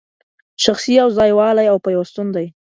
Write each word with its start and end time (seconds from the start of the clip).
شخصي 0.63 0.91
یو 1.01 1.07
ځای 1.17 1.31
والی 1.37 1.65
او 1.71 1.77
پیوستون 1.85 2.27